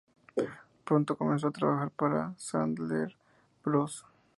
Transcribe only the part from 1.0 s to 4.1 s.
comenzó a trabajar para Sadler Bros.